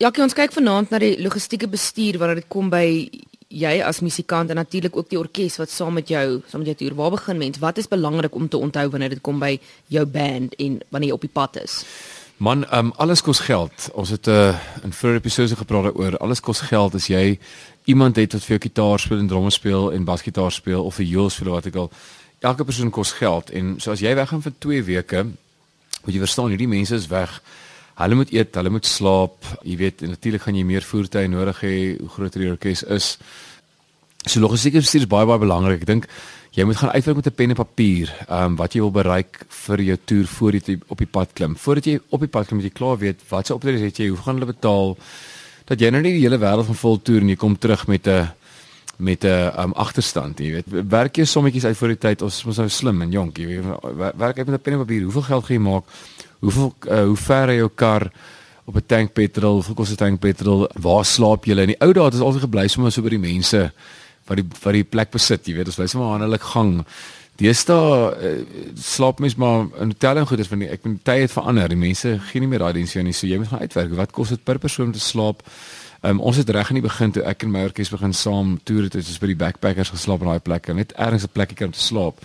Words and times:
Jackie, 0.00 0.22
ons 0.24 0.32
kyk 0.32 0.54
vanaand 0.56 0.88
na 0.94 0.98
die 1.02 1.18
logistieke 1.20 1.66
bestuur 1.68 2.16
wanneer 2.16 2.38
dit 2.38 2.46
kom 2.48 2.70
by 2.72 2.86
jy 3.52 3.72
as 3.84 3.98
musikant 4.00 4.48
en 4.48 4.56
natuurlik 4.56 4.94
ook 4.96 5.10
die 5.10 5.18
orkes 5.20 5.58
wat 5.60 5.68
saam 5.68 5.98
met 5.98 6.08
jou 6.08 6.38
saam 6.48 6.62
met 6.62 6.70
jou 6.70 6.76
toer. 6.80 6.96
Waar 6.96 7.12
begin 7.12 7.36
mens? 7.36 7.60
Wat 7.60 7.76
is 7.76 7.90
belangrik 7.90 8.34
om 8.34 8.48
te 8.48 8.56
onthou 8.56 8.86
wanneer 8.94 9.12
dit 9.12 9.20
kom 9.20 9.36
by 9.42 9.58
jou 9.92 10.06
band 10.08 10.56
en 10.56 10.78
wanneer 10.88 11.10
jy 11.10 11.18
op 11.18 11.26
die 11.28 11.32
pad 11.34 11.60
is? 11.60 11.76
Man, 12.40 12.64
um, 12.72 12.94
alles 12.96 13.20
kos 13.20 13.44
geld. 13.44 13.90
Ons 13.92 14.14
het 14.16 14.24
'n 14.26 14.30
uh, 14.30 14.56
in 14.88 14.96
vroeë 14.96 15.20
episode 15.20 15.56
gepraat 15.56 15.92
daaroor. 15.92 16.16
Alles 16.16 16.40
kos 16.40 16.60
geld 16.60 16.94
as 16.94 17.06
jy 17.12 17.38
iemand 17.84 18.16
het 18.16 18.32
wat 18.32 18.44
vir 18.44 18.56
jou 18.56 18.62
gitaar 18.68 18.98
speel 18.98 19.18
en 19.18 19.28
drum 19.28 19.50
speel 19.50 19.92
en 19.92 20.04
basgitaar 20.04 20.52
speel 20.52 20.84
of 20.84 20.98
'n 20.98 21.04
viool 21.04 21.30
speel 21.30 21.52
wat 21.52 21.66
ek 21.66 21.76
al 21.76 21.90
elke 22.40 22.64
persoon 22.64 22.90
kos 22.90 23.12
geld 23.12 23.50
en 23.50 23.80
so 23.80 23.90
as 23.90 24.00
jy 24.00 24.14
weggaan 24.14 24.42
vir 24.42 24.52
2 24.58 24.82
weke, 24.82 25.24
moet 26.04 26.14
jy 26.14 26.18
verstaan 26.18 26.48
hierdie 26.48 26.68
mense 26.68 26.94
is 26.94 27.06
weg. 27.06 27.42
Hulle 28.00 28.16
moet 28.16 28.32
eet, 28.32 28.54
hulle 28.56 28.72
moet 28.72 28.86
slaap. 28.88 29.44
Jy 29.66 29.76
weet, 29.76 30.04
natuurlik 30.08 30.42
gaan 30.46 30.56
jy 30.56 30.64
meer 30.64 30.84
voertuie 30.86 31.28
nodig 31.28 31.62
hê 31.66 31.74
hoe 31.98 32.08
groter 32.08 32.44
die 32.44 32.50
orkes 32.50 32.82
is. 32.96 33.14
So 34.24 34.40
logistiek 34.40 34.78
bestuur 34.78 35.04
is 35.04 35.10
baie 35.10 35.28
baie 35.28 35.40
belangrik. 35.40 35.82
Ek 35.82 35.88
dink 35.88 36.08
jy 36.56 36.64
moet 36.66 36.80
gaan 36.80 36.90
uitwerk 36.90 37.16
met 37.16 37.26
'n 37.26 37.36
pen 37.36 37.50
en 37.50 37.56
papier, 37.56 38.08
ehm 38.28 38.44
um, 38.44 38.56
wat 38.56 38.74
jy 38.74 38.80
wil 38.80 38.90
bereik 38.90 39.44
vir 39.48 39.80
jou 39.80 39.98
toer 40.04 40.26
voor 40.26 40.52
jy 40.52 40.78
op 40.88 40.98
die 40.98 41.06
pad 41.06 41.28
klim. 41.32 41.56
Voordat 41.56 41.84
jy 41.84 42.00
op 42.10 42.20
die 42.20 42.28
pad 42.28 42.46
klim, 42.46 42.58
moet 42.58 42.68
jy 42.68 42.74
klaar 42.74 42.98
weet 42.98 43.20
wat 43.28 43.46
se 43.46 43.54
optredes 43.54 43.80
het 43.80 43.96
jy, 43.96 44.08
hoe 44.08 44.18
gaan 44.18 44.34
hulle 44.34 44.52
betaal? 44.52 44.96
Dat 45.64 45.80
jy 45.80 45.90
nou 45.90 46.02
nie 46.02 46.12
die 46.12 46.26
hele 46.26 46.38
wêreld 46.38 46.66
van 46.66 46.74
vol 46.74 46.98
toer 47.02 47.20
en 47.20 47.28
jy 47.28 47.36
kom 47.36 47.58
terug 47.58 47.86
met 47.86 48.06
'n 48.06 48.28
met 48.98 49.24
'n 49.24 49.52
um, 49.58 49.72
agterstand, 49.72 50.38
jy 50.38 50.50
weet. 50.52 50.88
Werk 50.88 51.16
jy 51.16 51.24
sommetjies 51.24 51.64
uit 51.64 51.76
voor 51.76 51.88
die 51.88 51.98
tyd. 51.98 52.22
Ons 52.22 52.44
moet 52.44 52.56
nou 52.56 52.68
slim 52.68 53.02
en 53.02 53.10
jonk, 53.10 53.38
jy 53.38 53.46
weet. 53.46 53.64
Werk 54.16 54.38
uit 54.38 54.46
met 54.46 54.60
'n 54.60 54.62
pen 54.62 54.72
en 54.72 54.78
papier. 54.78 55.02
Hoeveel 55.02 55.22
geld 55.22 55.44
gaan 55.44 55.56
jy 55.56 55.62
maak? 55.62 55.84
Hoeveel 56.40 56.74
uh, 56.88 57.04
hoe 57.04 57.16
ver 57.16 57.46
ry 57.46 57.56
jou 57.60 57.70
kar? 57.74 58.10
op 58.70 58.76
'n 58.76 58.86
tank 58.86 59.12
petrol, 59.12 59.54
hoeveel 59.54 59.74
kos 59.74 59.90
'n 59.90 59.94
tank 59.94 60.20
petrol? 60.20 60.68
Waar 60.74 61.04
slaap 61.04 61.44
jy? 61.44 61.54
In 61.58 61.74
die 61.74 61.80
ou 61.80 61.92
dae 61.92 62.04
het 62.04 62.14
ons 62.14 62.22
altyd 62.22 62.42
gebly 62.42 62.68
sommer 62.68 62.92
so 62.92 63.02
by 63.02 63.08
die 63.08 63.18
mense 63.18 63.72
wat 64.26 64.36
die 64.36 64.46
wat 64.62 64.72
die 64.72 64.84
plek 64.84 65.10
besit, 65.10 65.46
jy 65.46 65.54
weet, 65.54 65.66
ons 65.66 65.94
maar 65.94 66.14
aan 66.14 66.20
hulle 66.20 66.38
gang. 66.38 66.84
Deesdae 67.36 68.14
uh, 68.22 68.44
slaap 68.76 69.18
mens 69.18 69.34
maar 69.34 69.66
in 69.80 69.88
hotel 69.88 70.16
en 70.16 70.26
goed 70.26 70.38
is 70.38 70.46
van 70.46 70.58
die 70.58 70.68
ek 70.68 70.84
moet 70.84 71.04
tye 71.04 71.20
het 71.20 71.32
verander. 71.32 71.68
Die 71.68 71.76
mense 71.76 72.18
gee 72.30 72.40
nie 72.40 72.48
meer 72.48 72.58
daai 72.58 72.72
dienste 72.72 73.02
nie. 73.02 73.12
So 73.12 73.26
jy 73.26 73.38
moet 73.38 73.48
gaan 73.48 73.60
uitwerk. 73.60 73.94
Wat 73.96 74.12
kos 74.12 74.28
dit 74.28 74.44
per 74.44 74.58
persoon 74.58 74.86
om 74.86 74.92
te 74.92 75.00
slaap? 75.00 75.42
Um, 76.02 76.20
ons 76.20 76.36
het 76.36 76.50
reg 76.50 76.68
in 76.68 76.74
die 76.74 76.88
begin 76.88 77.12
toe 77.12 77.22
ek 77.22 77.42
en 77.42 77.50
my 77.50 77.62
orkes 77.62 77.90
begin 77.90 78.12
saam 78.12 78.60
toer 78.64 78.82
het, 78.82 78.92
het 78.92 79.06
ons 79.06 79.18
by 79.18 79.26
die 79.26 79.36
backpackers 79.36 79.90
geslaap 79.90 80.20
in 80.20 80.28
daai 80.28 80.40
plekke. 80.40 80.74
Net 80.74 80.92
ergens 80.92 81.24
'n 81.24 81.32
plekkie 81.32 81.56
kan 81.56 81.70
te 81.70 81.80
slaap. 81.80 82.20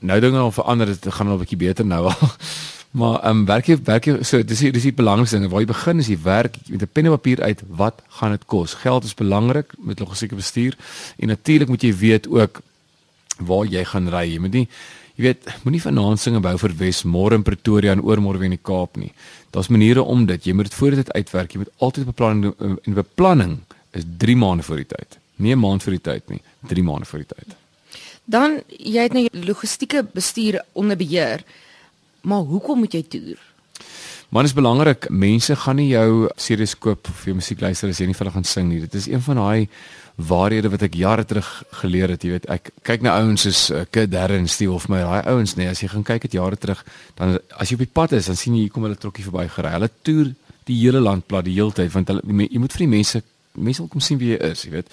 Nou 0.00 0.20
dinge 0.20 0.38
al 0.38 0.52
verander, 0.52 0.86
dit 0.86 1.12
gaan 1.12 1.28
al 1.28 1.34
'n 1.34 1.38
bietjie 1.38 1.58
beter 1.58 1.86
nou 1.86 2.04
al. 2.04 2.30
Maar 2.90 3.20
ehm 3.22 3.38
um, 3.38 3.44
werk 3.46 3.66
jy 3.66 3.76
werk 3.86 4.04
jy 4.04 4.22
so 4.26 4.42
dis 4.42 4.58
dis 4.74 4.82
die 4.88 4.92
belangrikste 4.92 5.38
ding 5.38 5.50
waar 5.50 5.62
jy 5.62 5.70
begin 5.70 6.02
is 6.02 6.08
jy 6.10 6.18
werk 6.24 6.56
met 6.66 6.82
'n 6.82 6.90
pen 6.92 7.06
en 7.06 7.14
papier 7.14 7.42
uit 7.42 7.62
wat 7.68 8.02
gaan 8.18 8.30
dit 8.30 8.44
kos? 8.46 8.74
Geld 8.74 9.04
is 9.04 9.14
belangrik 9.14 9.72
met 9.78 10.00
logistieke 10.00 10.34
bestuur 10.34 10.76
en 11.18 11.28
natuurlik 11.28 11.68
moet 11.68 11.82
jy 11.82 11.94
weet 11.94 12.26
ook 12.28 12.62
waar 13.38 13.66
jy 13.66 13.84
gaan 13.84 14.08
ry. 14.08 14.26
Jy 14.32 14.40
moet 14.40 14.52
nie 14.52 14.68
jy 15.14 15.22
weet 15.22 15.46
moenie 15.62 15.82
vanaand 15.82 16.20
singe 16.20 16.40
bou 16.40 16.56
vir 16.58 16.74
Wes 16.76 17.04
môre 17.04 17.34
in 17.34 17.42
Pretoria 17.42 17.92
en 17.92 18.02
oormôre 18.02 18.38
weer 18.38 18.50
in 18.50 18.58
die 18.58 18.66
Kaap 18.72 18.96
nie. 18.96 19.12
Daar's 19.50 19.68
maniere 19.68 20.02
om 20.02 20.26
dit. 20.26 20.44
Jy 20.44 20.52
moet 20.52 20.64
dit 20.64 20.74
voor 20.74 20.90
dit 20.90 21.12
uitwerk. 21.12 21.52
Jy 21.52 21.58
moet 21.58 21.72
altyd 21.78 22.04
beplanning 22.04 22.54
en 22.58 22.94
beplanning 22.94 23.58
is 23.92 24.04
3 24.18 24.36
maande 24.36 24.62
voor 24.62 24.76
die 24.76 24.86
tyd. 24.86 25.18
Nie 25.36 25.54
'n 25.54 25.58
maand 25.58 25.82
voor 25.82 25.92
die 25.92 26.00
tyd 26.00 26.28
nie, 26.28 26.42
3 26.66 26.82
maande 26.82 27.06
voor 27.06 27.18
die 27.18 27.34
tyd. 27.34 27.56
Dan 28.24 28.62
jy 28.66 29.02
het 29.02 29.12
nou 29.12 29.28
logistieke 29.32 30.06
bestuur 30.12 30.64
onder 30.72 30.96
beheer. 30.96 31.44
Maar 32.26 32.44
hoekom 32.50 32.84
moet 32.84 32.94
jy 32.94 33.02
toer? 33.08 33.38
Man 34.30 34.46
is 34.46 34.54
belangrik. 34.54 35.08
Mense 35.10 35.56
gaan 35.56 35.80
nie 35.80 35.88
jou 35.90 36.28
series 36.38 36.76
koop 36.78 37.08
of 37.10 37.24
jou 37.26 37.34
musiek 37.34 37.60
luister 37.60 37.90
as 37.90 37.98
jy 37.98 38.06
nie 38.06 38.14
vir 38.14 38.26
hulle 38.26 38.36
gaan 38.36 38.46
sing 38.46 38.68
nie. 38.70 38.82
Dit 38.84 38.94
is 38.94 39.08
een 39.10 39.22
van 39.26 39.40
daai 39.40 39.66
waarhede 40.20 40.70
wat 40.70 40.84
ek 40.84 40.98
jare 41.00 41.24
terug 41.24 41.48
geleer 41.80 42.12
het, 42.14 42.22
jy 42.22 42.36
weet. 42.36 42.46
Ek 42.52 42.70
kyk 42.86 43.02
na 43.02 43.16
ouens 43.18 43.46
soos 43.46 43.62
uh, 43.72 43.82
Kid 43.90 44.12
Darren, 44.12 44.46
Steve 44.52 44.74
of 44.76 44.86
my 44.92 45.00
daai 45.00 45.30
ouens, 45.32 45.56
nee, 45.56 45.70
as 45.70 45.80
jy 45.80 45.88
gaan 45.88 46.04
kyk 46.04 46.28
het 46.28 46.36
jare 46.36 46.58
terug, 46.60 46.82
dan 47.16 47.38
as 47.56 47.70
jy 47.70 47.78
op 47.78 47.84
die 47.86 47.94
pad 48.00 48.14
is, 48.18 48.28
dan 48.28 48.38
sien 48.38 48.58
jy 48.58 48.66
hier 48.66 48.74
kom 48.74 48.84
hulle 48.84 49.00
trokkie 49.00 49.24
verby 49.24 49.46
gery. 49.50 49.72
Hulle 49.78 49.90
toer 50.04 50.34
die 50.68 50.78
hele 50.82 51.00
land 51.02 51.26
plat 51.26 51.46
die 51.46 51.56
hele 51.56 51.74
tyd 51.74 51.90
want 51.94 52.12
hulle 52.12 52.46
jy 52.46 52.60
moet 52.60 52.74
vir 52.76 52.84
die 52.84 52.94
mense 52.94 53.22
mense 53.52 53.82
wil 53.82 53.88
kom 53.88 54.00
sien 54.00 54.18
wie 54.18 54.34
jy 54.34 54.38
is, 54.50 54.64
jy 54.64 54.70
weet. 54.70 54.92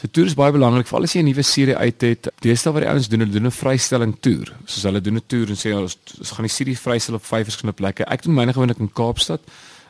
So 0.00 0.10
toer 0.12 0.30
is 0.30 0.36
baie 0.38 0.52
belangrik 0.54 0.86
veral 0.86 1.08
as 1.08 1.14
jy 1.16 1.22
'n 1.22 1.30
nuwe 1.30 1.42
serie 1.42 1.76
uit 1.76 2.00
het. 2.00 2.28
Deesdae 2.40 2.72
wat 2.72 2.82
die 2.82 2.90
ouens 2.90 3.08
doen, 3.08 3.20
hulle 3.20 3.32
doen 3.32 3.46
'n 3.46 3.50
vrystelling 3.50 4.14
toer. 4.20 4.52
Soos 4.66 4.82
hulle 4.82 5.00
doen 5.00 5.16
'n 5.16 5.26
toer 5.26 5.48
en 5.48 5.56
sê 5.56 5.74
ons, 5.74 5.98
ons 6.18 6.30
gaan 6.30 6.46
die 6.46 6.54
serie 6.54 6.76
vrystel 6.76 7.14
op 7.14 7.24
vyf 7.24 7.44
verskillende 7.44 7.76
plekke. 7.76 8.04
Ek 8.04 8.22
doen 8.22 8.34
myne 8.34 8.52
gewoonlik 8.52 8.78
in 8.78 8.92
Kaapstad, 8.92 9.40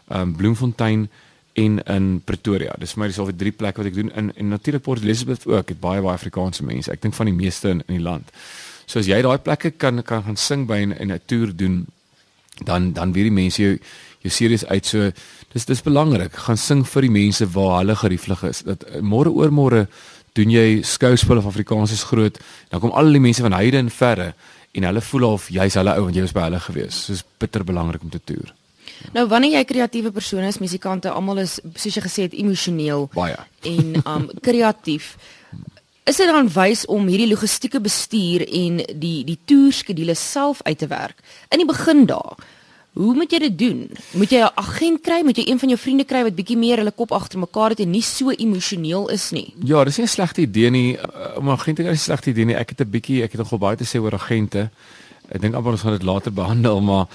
ehm 0.08 0.20
um, 0.20 0.36
Bloemfontein 0.36 1.08
en 1.54 1.82
in 1.82 2.20
Pretoria. 2.24 2.74
Dis 2.78 2.92
vir 2.92 3.00
my 3.00 3.06
dis 3.06 3.18
al 3.18 3.30
drie 3.36 3.52
plekke 3.52 3.82
wat 3.82 3.86
ek 3.86 3.94
doen 3.94 4.10
in 4.14 4.32
en 4.36 4.48
natuurlik 4.48 4.82
Port 4.82 5.02
Elizabeth 5.02 5.46
ook. 5.46 5.68
Het 5.68 5.80
baie 5.80 6.00
baie 6.00 6.14
Afrikaanse 6.14 6.64
mense. 6.64 6.90
Ek 6.92 7.02
dink 7.02 7.14
van 7.14 7.26
die 7.26 7.34
meeste 7.34 7.68
in, 7.68 7.82
in 7.88 7.96
die 7.96 8.04
land. 8.04 8.30
So 8.86 8.98
as 8.98 9.06
jy 9.06 9.22
daai 9.22 9.38
plekke 9.38 9.70
kan 9.70 10.02
kan 10.02 10.22
gaan 10.22 10.36
sing 10.36 10.66
by 10.66 10.76
en 10.84 11.12
'n 11.12 11.20
toer 11.26 11.56
doen, 11.56 11.86
dan 12.64 12.92
dan 12.92 13.12
weet 13.12 13.24
die 13.24 13.38
mense 13.42 13.62
jou 13.62 13.78
jou 14.26 14.34
series 14.34 14.66
uit. 14.66 14.86
So 14.86 15.10
dis 15.54 15.68
dis 15.68 15.82
belangrik. 15.86 16.36
Gaan 16.46 16.60
sing 16.60 16.84
vir 16.88 17.08
die 17.08 17.14
mense 17.14 17.48
waar 17.54 17.80
hulle 17.80 17.96
gerieflik 17.96 18.44
is. 18.50 18.64
Dat 18.66 18.84
eh, 18.90 19.00
môre 19.00 19.32
oor 19.32 19.54
môre 19.54 19.86
doen 20.36 20.52
jy 20.52 20.82
skouspel 20.84 21.40
of 21.40 21.48
Afrikaans 21.48 21.94
is 21.94 22.04
groot 22.10 22.36
dan 22.68 22.82
kom 22.82 22.92
al 22.92 23.08
die 23.08 23.22
mense 23.24 23.40
van 23.40 23.56
heide 23.56 23.80
en 23.80 23.88
verre 23.88 24.34
en 24.76 24.84
hulle 24.84 25.00
voel 25.00 25.24
of 25.30 25.48
jy's 25.48 25.78
hulle 25.80 25.94
ou 25.96 26.04
want 26.04 26.16
jy 26.18 26.24
was 26.26 26.36
by 26.36 26.44
hulle 26.50 26.60
gewees. 26.60 27.06
Soos 27.08 27.24
bitter 27.40 27.64
belangrik 27.64 28.04
om 28.04 28.12
te 28.12 28.20
toer. 28.20 28.52
Nou 29.16 29.26
wanneer 29.30 29.58
jy 29.58 29.64
kreatiewe 29.68 30.12
persone 30.12 30.48
is, 30.50 30.60
musikante, 30.60 31.10
almal 31.12 31.40
is 31.44 31.58
soos 31.74 31.96
jy 31.96 32.04
gesê 32.04 32.26
het 32.28 32.36
emosioneel 32.36 33.08
baie. 33.14 33.38
en 33.70 33.96
um 34.04 34.28
kreatief. 34.46 35.14
Is 36.06 36.20
dit 36.20 36.28
dan 36.30 36.48
wys 36.54 36.84
om 36.92 37.08
hierdie 37.10 37.30
logistieke 37.32 37.80
bestuur 37.82 38.44
en 38.46 38.82
die 38.94 39.24
die 39.26 39.38
toerskedules 39.48 40.20
self 40.22 40.62
uit 40.62 40.78
te 40.78 40.90
werk? 40.92 41.24
In 41.50 41.64
die 41.64 41.68
begin 41.68 42.04
daar? 42.06 42.36
Hoe 42.96 43.12
moet 43.14 43.28
jy 43.30 43.38
dit 43.38 43.58
doen? 43.58 43.80
Moet 44.16 44.30
jy 44.32 44.38
'n 44.40 44.52
agent 44.54 45.00
kry? 45.04 45.20
Moet 45.22 45.36
jy 45.36 45.44
een 45.46 45.58
van 45.58 45.68
jou 45.68 45.78
vriende 45.78 46.04
kry 46.04 46.22
wat 46.22 46.34
bietjie 46.34 46.56
meer 46.56 46.76
hulle 46.76 46.92
kop 46.92 47.12
agter 47.12 47.38
mekaar 47.38 47.70
het 47.70 47.80
en 47.80 47.90
nie 47.90 48.02
so 48.02 48.30
emosioneel 48.30 49.08
is 49.10 49.30
nie? 49.30 49.52
Ja, 49.64 49.84
dis 49.84 49.98
nie 49.98 50.06
'n 50.06 50.08
slegte 50.08 50.40
idee 50.40 50.70
nie. 50.70 50.96
Uh, 50.96 51.36
om 51.36 51.48
'n 51.48 51.50
agent 51.50 51.76
te 51.76 51.82
kry 51.82 51.92
is 51.92 52.00
'n 52.00 52.04
slegte 52.04 52.30
idee 52.30 52.44
nie. 52.44 52.56
Ek 52.56 52.68
het 52.68 52.80
'n 52.80 52.90
bietjie, 52.90 53.22
ek 53.22 53.32
het 53.32 53.40
nogal 53.40 53.58
baie 53.58 53.76
te 53.76 53.84
sê 53.84 54.00
oor 54.00 54.14
agente. 54.14 54.70
Ek 55.28 55.40
dink 55.40 55.54
ons 55.54 55.80
gaan 55.80 55.92
dit 55.92 56.02
later 56.02 56.32
behandel, 56.42 56.80
maar 56.80 57.06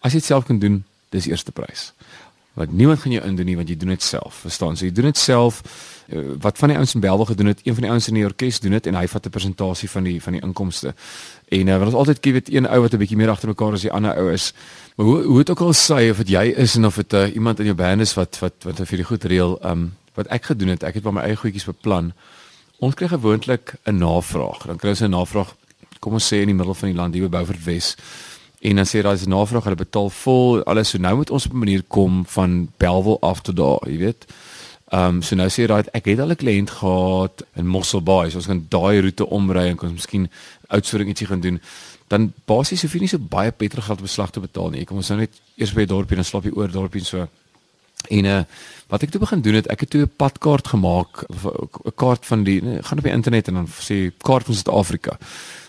as 0.00 0.12
jy 0.12 0.18
dit 0.18 0.24
self 0.24 0.44
kan 0.44 0.58
doen, 0.58 0.84
dis 1.10 1.26
eerste 1.26 1.52
prys. 1.52 1.92
Want 2.54 2.72
niemand 2.72 3.00
gaan 3.00 3.12
jou 3.12 3.24
indoen 3.24 3.46
nie 3.48 3.56
want 3.56 3.68
jy 3.68 3.76
doen 3.76 3.94
dit 3.94 4.02
self. 4.02 4.42
Verstaan? 4.44 4.76
So 4.76 4.84
jy 4.84 4.92
doen 4.92 5.08
dit 5.08 5.18
self. 5.18 5.62
Uh, 6.12 6.34
wat 6.44 6.58
van 6.58 6.68
die 6.68 6.76
ouens 6.76 6.94
in 6.94 7.00
Belwel 7.00 7.24
gedoen 7.24 7.46
het, 7.46 7.60
een 7.64 7.74
van 7.74 7.86
die 7.86 7.90
ouens 7.90 8.08
in 8.08 8.18
die 8.18 8.24
orkes 8.24 8.60
doen 8.60 8.76
dit 8.76 8.86
en 8.86 8.98
hy 9.00 9.06
vat 9.08 9.26
'n 9.26 9.30
presentasie 9.30 9.90
van 9.90 10.04
die 10.04 10.22
van 10.22 10.32
die 10.32 10.42
inkomste. 10.42 10.94
En 11.48 11.66
uh, 11.66 11.78
wat 11.78 11.86
ons 11.86 11.96
altyd 11.96 12.20
kyk 12.20 12.32
weet 12.32 12.52
een 12.52 12.68
ou 12.68 12.80
wat 12.80 12.92
'n 12.92 12.98
bietjie 12.98 13.16
meer 13.16 13.30
agter 13.30 13.48
mekaar 13.48 13.72
as 13.72 13.80
die 13.88 13.92
ander 13.92 14.16
ou 14.16 14.32
is. 14.32 14.52
Maar 14.96 15.06
hoe 15.06 15.22
hoe 15.22 15.38
het 15.38 15.50
ook 15.50 15.60
al 15.60 15.72
sê 15.72 16.10
of 16.10 16.16
dit 16.16 16.28
jy 16.28 16.44
is 16.56 16.76
en 16.76 16.86
of 16.86 16.94
dit 16.94 17.12
uh, 17.12 17.34
iemand 17.34 17.58
in 17.58 17.64
jou 17.64 17.76
band 17.76 18.00
is 18.00 18.14
wat 18.14 18.38
wat 18.38 18.54
wat 18.62 18.76
vir 18.76 18.96
die 18.96 19.04
goed 19.04 19.24
reël. 19.24 19.58
Um 19.64 19.92
wat 20.14 20.26
ek 20.26 20.44
gedoen 20.44 20.68
het, 20.68 20.82
ek 20.82 20.94
het 20.94 21.04
maar 21.04 21.12
my 21.12 21.22
eie 21.22 21.36
goedjies 21.36 21.64
beplan. 21.64 22.12
Ons 22.78 22.94
kry 22.94 23.08
gewoonlik 23.08 23.74
'n 23.84 23.96
navraag. 23.96 24.66
Dan 24.66 24.76
kry 24.76 24.88
ons 24.88 25.00
'n 25.00 25.10
navraag 25.10 25.56
kom 26.02 26.18
ons 26.18 26.32
sê 26.32 26.42
in 26.42 26.50
die 26.50 26.58
middel 26.58 26.74
van 26.74 26.90
die 26.90 26.98
land 26.98 27.14
hier 27.14 27.28
by 27.28 27.38
Beaufort 27.38 27.62
Wes. 27.64 27.94
En 28.62 28.76
dan 28.78 28.86
sê 28.86 29.02
daar 29.02 29.18
is 29.18 29.26
navraag, 29.26 29.64
hulle 29.64 29.76
betaal 29.76 30.10
vol 30.10 30.62
alles. 30.70 30.92
So 30.94 30.98
nou 31.02 31.16
moet 31.16 31.30
ons 31.30 31.46
op 31.46 31.52
'n 31.52 31.58
manier 31.58 31.82
kom 31.82 32.24
van 32.26 32.70
Belwel 32.76 33.20
af 33.20 33.40
tot 33.40 33.56
daar, 33.56 33.80
jy 33.90 33.98
weet. 33.98 34.26
Ehm 34.92 35.14
um, 35.14 35.22
so 35.22 35.34
nou 35.34 35.48
sê 35.48 35.64
raai 35.66 35.84
ek 35.92 36.04
het 36.04 36.20
al 36.20 36.30
'n 36.30 36.36
kliënt 36.36 36.70
gehad 36.70 37.44
in 37.54 37.66
Mosselbaai. 37.66 38.30
So 38.30 38.36
ons 38.36 38.46
gaan 38.46 38.66
daai 38.68 39.00
roete 39.00 39.28
omry 39.28 39.66
en 39.66 39.80
ons 39.80 39.92
miskien 39.92 40.30
outsourcing 40.68 41.08
ietsie 41.08 41.26
gaan 41.26 41.40
doen. 41.40 41.60
Dan 42.08 42.32
basies 42.44 42.82
hoef 42.82 42.92
jy 42.92 43.00
nie 43.00 43.08
so 43.08 43.18
baie 43.18 43.50
petrolgeld 43.50 44.00
beslag 44.00 44.30
te 44.30 44.40
betaal 44.40 44.70
nie. 44.70 44.80
Ek 44.80 44.86
kom 44.86 44.96
ons 44.96 45.08
nou 45.08 45.18
net 45.18 45.30
eers 45.56 45.72
by 45.72 45.80
die 45.86 45.94
dorpie 45.94 46.16
en 46.16 46.24
slaap 46.24 46.44
jy 46.44 46.52
oor 46.54 46.70
dorpie 46.70 47.04
so. 47.04 47.28
En 48.08 48.24
uh 48.24 48.44
wat 48.92 49.06
ek 49.06 49.10
toe 49.10 49.22
begin 49.22 49.40
doen 49.40 49.54
het, 49.56 49.66
ek 49.72 49.80
het 49.86 49.90
toe 49.90 50.02
'n 50.02 50.10
padkaart 50.16 50.66
gemaak, 50.68 51.24
'n 51.24 51.94
kaart 51.96 52.26
van 52.26 52.44
die 52.44 52.62
nee, 52.62 52.82
gaan 52.82 52.98
op 52.98 53.04
die 53.04 53.12
internet 53.12 53.48
en 53.48 53.54
dan 53.54 53.68
sê 53.68 54.12
kaart 54.20 54.44
van 54.44 54.54
Suid-Afrika. 54.54 55.18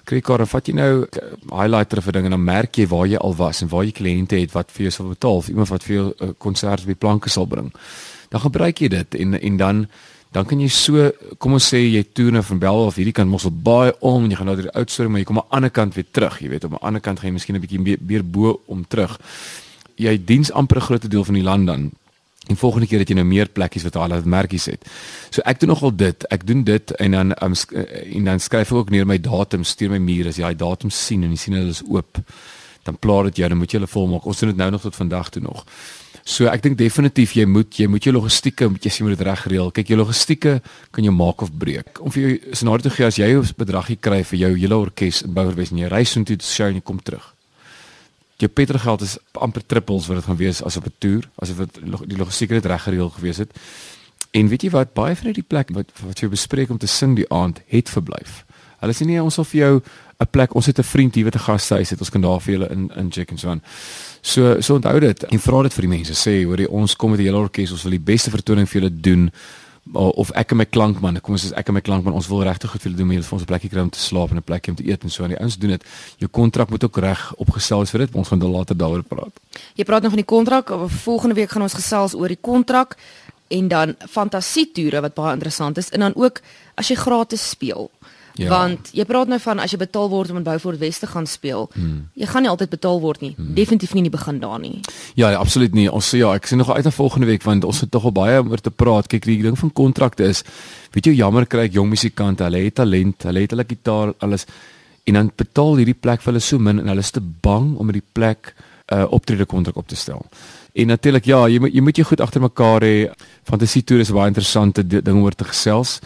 Kry 0.03 0.19
kaart 0.19 0.39
en 0.39 0.47
vat 0.47 0.67
jy 0.67 0.73
nou 0.73 1.07
uh, 1.07 1.57
highlighter 1.59 2.01
vir 2.01 2.11
dinge 2.11 2.25
en 2.25 2.35
dan 2.35 2.43
merk 2.43 2.75
jy 2.75 2.87
waar 2.87 3.07
jy 3.07 3.17
al 3.17 3.35
was 3.35 3.61
en 3.61 3.69
waar 3.69 3.85
jy 3.85 3.91
kliënte 3.91 4.35
het 4.35 4.51
wat 4.51 4.71
vir 4.71 4.81
jou 4.81 4.91
sal 4.91 5.07
betaal 5.07 5.35
of 5.35 5.47
iemand 5.47 5.69
wat 5.69 5.83
vir 5.83 5.95
jou 5.95 6.07
'n 6.07 6.27
uh, 6.27 6.33
konsert 6.37 6.85
die 6.85 6.95
planke 6.95 7.29
sal 7.29 7.45
bring. 7.47 7.71
Dan 8.29 8.41
gebruik 8.41 8.79
jy 8.79 8.87
dit 8.87 9.15
en 9.15 9.39
en 9.39 9.57
dan 9.57 9.87
dan 10.31 10.45
kan 10.45 10.59
jy 10.59 10.67
so 10.67 11.11
kom 11.37 11.53
ons 11.53 11.73
sê 11.73 11.77
jy 11.77 12.03
toer 12.03 12.31
nou 12.31 12.43
van 12.43 12.59
Bel 12.59 12.85
of 12.89 12.95
hierdie 12.95 13.13
kant 13.13 13.29
mos 13.29 13.45
al 13.45 13.51
baie 13.51 13.93
om 14.01 14.23
en 14.23 14.31
jy 14.31 14.35
gaan 14.35 14.49
nou 14.49 14.55
deur 14.55 14.71
die 14.71 14.79
oudstorie 14.79 15.09
maar 15.09 15.21
jy 15.21 15.25
kom 15.29 15.37
aan 15.37 15.45
die 15.45 15.55
ander 15.55 15.69
kant 15.69 15.95
weer 15.95 16.07
terug 16.11 16.39
jy 16.41 16.49
weet 16.49 16.63
op 16.63 16.71
'n 16.71 16.81
ander 16.81 17.01
kant 17.01 17.19
gaan 17.19 17.29
jy 17.29 17.33
miskien 17.33 17.55
'n 17.55 17.61
bietjie 17.61 17.97
weer 18.01 18.23
bo 18.25 18.61
om 18.65 18.85
terug. 18.87 19.19
Jy 19.95 20.25
diens 20.25 20.51
amper 20.51 20.77
'n 20.77 20.81
groot 20.81 21.09
deel 21.09 21.23
van 21.23 21.33
die 21.35 21.43
land 21.43 21.67
dan 21.67 21.91
en 22.49 22.59
volgende 22.59 22.87
keer 22.87 23.03
dat 23.03 23.09
jy 23.09 23.15
nou 23.15 23.27
meer 23.27 23.49
plekkies 23.49 23.85
wat 23.87 23.95
al 23.95 24.15
merkies 24.25 24.65
het 24.71 24.87
so 25.29 25.41
ek 25.45 25.59
doen 25.61 25.73
nogal 25.73 25.95
dit 25.95 26.27
ek 26.33 26.47
doen 26.47 26.63
dit 26.67 26.95
en 26.99 27.17
dan 27.17 27.35
um, 27.41 27.55
en 28.17 28.31
dan 28.31 28.39
skryf 28.39 28.71
ek 28.71 28.77
ook 28.83 28.93
neer 28.93 29.07
my 29.07 29.17
datum 29.17 29.63
stuur 29.63 29.95
my 29.95 30.01
muur 30.03 30.27
as 30.27 30.37
jy 30.37 30.43
daai 30.43 30.61
datum 30.67 30.91
sien 30.91 31.23
en 31.23 31.31
jy 31.31 31.39
sien 31.45 31.57
hulle 31.59 31.75
is 31.75 31.83
oop 31.87 32.19
dan 32.83 32.99
plaas 32.99 33.31
dit 33.31 33.43
jou 33.43 33.49
dan 33.49 33.57
moet 33.57 33.71
jy 33.71 33.79
hulle 33.79 33.91
volmaak 33.91 34.25
ons 34.27 34.39
doen 34.39 34.51
dit 34.51 34.59
nou 34.59 34.71
nog 34.75 34.83
tot 34.83 34.95
vandag 34.95 35.29
toe 35.29 35.43
nog 35.43 35.63
So 36.23 36.47
ek 36.47 36.61
dink 36.63 36.77
definitief 36.79 37.33
jy 37.35 37.43
moet 37.51 37.75
jy 37.75 37.89
moet 37.91 38.05
jou 38.07 38.13
logistieke 38.15 38.69
moet 38.71 38.85
jy 38.87 38.91
sien 38.95 39.03
moet 39.03 39.17
dit 39.17 39.25
reg 39.27 39.41
reël. 39.51 39.73
Kyk 39.75 39.91
jou 39.91 39.97
logistieke 39.99 40.53
kan 40.95 41.03
jou 41.03 41.11
maak 41.11 41.43
of 41.43 41.51
breek. 41.51 41.99
Om 41.99 42.13
vir 42.15 42.23
jou 42.23 42.53
scenario 42.55 42.87
te 42.87 42.93
gee 42.95 43.05
as 43.05 43.19
jy 43.19 43.27
'n 43.35 43.43
bedragie 43.59 43.99
kry 43.99 44.23
vir 44.23 44.39
jou 44.39 44.55
hele 44.55 44.77
orkes 44.77 45.23
in 45.23 45.33
Bouwerwes 45.33 45.71
en 45.71 45.79
jy 45.79 45.89
reis 45.91 46.11
so 46.11 46.23
toe 46.23 46.37
te 46.37 46.45
show 46.45 46.67
en 46.67 46.75
jy 46.75 46.81
kom 46.81 47.03
terug. 47.03 47.35
Jou 48.43 48.51
petrolgeld 48.51 49.01
is 49.05 49.17
amper 49.39 49.63
triples 49.65 50.07
wat 50.09 50.19
dit 50.19 50.27
gaan 50.27 50.39
wees 50.39 50.63
as 50.67 50.77
op 50.77 50.85
'n 50.85 50.95
toer, 50.97 51.29
asof 51.39 51.57
dit 51.57 51.79
die 52.09 52.17
logistieke 52.17 52.53
net 52.53 52.65
reg 52.65 52.83
gereël 52.83 53.09
gewees 53.09 53.37
het. 53.37 53.51
En 54.31 54.47
weet 54.47 54.63
jy 54.63 54.69
wat 54.69 54.93
baie 54.93 55.15
van 55.15 55.25
hierdie 55.25 55.47
plek 55.47 55.69
wat 55.71 55.91
wat 56.05 56.19
jy 56.19 56.27
bespreek 56.27 56.69
om 56.69 56.77
te 56.77 56.87
sing 56.87 57.15
die 57.15 57.29
aand 57.29 57.61
het 57.65 57.89
verblyf. 57.89 58.43
Hulle 58.81 58.93
sê 58.93 59.05
nee, 59.05 59.21
ons 59.23 59.33
sal 59.33 59.45
vir 59.45 59.59
jou 59.59 59.81
'n 60.19 60.27
plek, 60.31 60.55
ons 60.55 60.65
het 60.65 60.79
'n 60.79 60.83
vriend 60.83 61.15
hier 61.15 61.23
wat 61.23 61.35
'n 61.35 61.45
gastehuis 61.47 61.89
het, 61.89 61.99
ons 61.99 62.09
kan 62.09 62.21
daar 62.21 62.41
vir 62.41 62.53
julle 62.53 62.69
in 62.69 62.91
in 62.95 63.11
check 63.11 63.31
en 63.31 63.37
so 63.37 63.49
aan. 63.49 63.61
So 64.21 64.61
so 64.61 64.75
onthou 64.75 64.99
dit 64.99 65.23
en 65.23 65.39
vra 65.39 65.61
dit 65.61 65.73
vir 65.73 65.81
die 65.81 65.95
mense. 65.97 66.13
Sê 66.13 66.43
hoor 66.45 66.59
jy 66.59 66.67
ons 66.67 66.95
kom 66.95 67.11
met 67.11 67.19
'n 67.19 67.23
hele 67.23 67.37
orkes, 67.37 67.71
ons 67.71 67.83
wil 67.83 67.91
die 67.91 68.11
beste 68.13 68.29
vertoning 68.29 68.69
vir 68.69 68.81
julle 68.81 69.01
doen 69.01 69.31
of 69.91 70.31
ek 70.31 70.51
en 70.51 70.57
my 70.57 70.65
klankman, 70.65 71.19
kom 71.21 71.35
ons 71.35 71.43
sê 71.43 71.51
ek 71.59 71.69
en 71.69 71.75
my 71.75 71.81
klankman, 71.83 72.15
ons 72.15 72.27
wil 72.31 72.43
regtig 72.47 72.71
goed 72.71 72.81
vir 72.81 72.91
julle 72.91 73.01
doen, 73.01 73.23
vir 73.23 73.35
ons 73.35 73.43
'n 73.43 73.51
plekjie 73.51 73.69
kry 73.69 73.81
om 73.81 73.89
te 73.89 73.99
slaap 73.99 74.31
en 74.31 74.37
'n 74.37 74.43
plekjie 74.43 74.71
om 74.71 74.77
te 74.77 74.87
eet 74.87 75.03
en 75.03 75.09
so 75.09 75.23
aan. 75.23 75.29
Die 75.29 75.39
ouens 75.39 75.57
doen 75.57 75.69
dit. 75.71 75.83
Jou 76.17 76.29
kontrak 76.31 76.69
moet 76.69 76.83
ook 76.83 76.97
reg 76.97 77.33
opgestel 77.35 77.79
wees 77.79 77.91
vir 77.91 77.99
dit. 77.99 78.15
Ons 78.15 78.27
gaan 78.27 78.39
dan 78.39 78.51
later 78.51 78.77
daaroor 78.77 79.03
praat. 79.03 79.33
Jy 79.75 79.83
praat 79.83 80.01
nog 80.01 80.11
van 80.11 80.23
die 80.23 80.25
kontrak. 80.25 80.71
Volgende 80.87 81.35
week 81.35 81.51
gaan 81.51 81.61
ons 81.61 81.73
gesels 81.73 82.15
oor 82.15 82.27
die 82.27 82.41
kontrak 82.41 82.95
en 83.47 83.67
dan 83.67 83.95
fantasietoere 84.09 85.01
wat 85.01 85.13
baie 85.13 85.33
interessant 85.33 85.77
is 85.77 85.89
en 85.89 85.99
dan 85.99 86.15
ook 86.15 86.41
as 86.75 86.87
jy 86.87 86.95
gratis 86.95 87.49
speel. 87.49 87.91
Ja. 88.35 88.49
Want 88.49 88.89
jy 88.97 89.05
praat 89.05 89.29
nou 89.29 89.39
van 89.39 89.59
as 89.61 89.71
jy 89.71 89.77
betaal 89.77 90.09
word 90.09 90.31
om 90.33 90.39
in 90.39 90.45
Beaufort 90.45 90.79
West 90.81 91.03
te 91.03 91.07
gaan 91.07 91.27
speel. 91.29 91.69
Hmm. 91.73 92.09
Jy 92.17 92.25
gaan 92.31 92.45
nie 92.45 92.49
altyd 92.49 92.69
betaal 92.69 93.01
word 93.01 93.21
nie. 93.21 93.33
Hmm. 93.37 93.53
Definitief 93.53 93.93
nie 93.93 94.03
in 94.03 94.09
die 94.09 94.17
begin 94.17 94.39
daar 94.41 94.59
nie. 94.59 94.79
Ja, 95.13 95.29
ja, 95.29 95.37
absoluut 95.37 95.73
nie. 95.73 95.89
Ons 95.91 96.11
ja, 96.17 96.33
ek 96.33 96.49
sien 96.49 96.57
nog 96.57 96.71
uit 96.73 96.83
na 96.83 96.91
volgende 96.91 97.29
week 97.29 97.43
want 97.43 97.63
ons 97.63 97.81
het 97.85 97.91
tog 97.91 98.09
al 98.09 98.15
baie 98.15 98.41
oor 98.41 98.61
te 98.61 98.71
praat. 98.71 99.07
Kyk, 99.07 99.25
die 99.29 99.41
ding 99.45 99.59
van 99.59 99.73
kontrakte 99.73 100.25
is 100.25 100.43
weet 100.93 101.09
jy 101.09 101.17
jammer 101.21 101.45
kry 101.49 101.67
ek 101.69 101.77
jong 101.77 101.89
musikante, 101.89 102.45
hulle 102.45 102.65
het 102.65 102.75
talent, 102.81 103.23
hulle 103.29 103.45
het 103.45 103.53
hulle 103.53 103.65
gitaar, 103.69 104.13
alles 104.19 104.45
en 105.03 105.17
dan 105.17 105.31
betaal 105.35 105.81
hierdie 105.81 105.97
plek 105.99 106.21
vir 106.23 106.31
hulle 106.31 106.43
so 106.43 106.59
min 106.59 106.79
en 106.79 106.91
hulle 106.91 107.03
is 107.03 107.11
te 107.11 107.21
bang 107.21 107.73
om 107.75 107.89
hierdie 107.89 108.05
plek 108.15 108.53
'n 108.91 108.99
uh, 108.99 109.07
optrede 109.11 109.45
kontrak 109.45 109.77
op 109.77 109.87
te 109.87 109.95
stel. 109.95 110.25
En 110.73 110.87
natuurlik 110.87 111.25
ja, 111.25 111.47
jy 111.47 111.59
moet 111.59 111.73
jy 111.73 111.81
moet 111.81 111.97
jy 111.97 112.03
goed 112.03 112.21
agter 112.21 112.41
mekaar 112.41 112.81
hê. 112.81 113.09
Fantasie 113.43 113.83
toer 113.83 113.99
is 113.99 114.11
baie 114.11 114.27
interessante 114.27 114.83
ding 114.87 115.23
oor 115.23 115.35
te 115.35 115.43
gesels. 115.43 115.99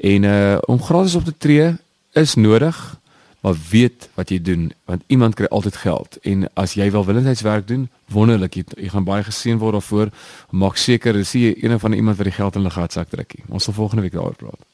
En 0.00 0.22
uh 0.22 0.58
om 0.60 0.82
gratis 0.82 1.14
op 1.14 1.24
te 1.24 1.36
tree 1.36 1.76
is 2.12 2.34
nodig, 2.34 3.00
maar 3.40 3.56
weet 3.70 4.08
wat 4.14 4.28
jy 4.28 4.40
doen 4.42 4.72
want 4.84 5.02
iemand 5.06 5.34
kry 5.34 5.46
altyd 5.48 5.76
geld 5.76 6.16
en 6.28 6.48
as 6.54 6.74
jy 6.76 6.90
welwillendheidswerk 6.92 7.68
doen, 7.68 7.88
wonderlik 8.12 8.56
jy, 8.56 8.64
jy 8.76 8.88
gaan 8.92 9.04
baie 9.04 9.24
geseën 9.24 9.60
word 9.60 9.78
daarvoor. 9.78 10.12
Maak 10.50 10.80
seker 10.80 11.16
dis 11.16 11.32
nie 11.36 11.52
een 11.64 11.78
van 11.80 11.92
iemand 11.92 12.16
wat 12.16 12.28
die 12.28 12.36
geld 12.36 12.56
in 12.56 12.64
hulle 12.64 12.74
gatsak 12.74 13.12
trek 13.12 13.36
nie. 13.36 13.44
Ons 13.48 13.68
sal 13.68 13.76
volgende 13.76 14.08
week 14.08 14.16
daaroor 14.16 14.36
praat. 14.40 14.70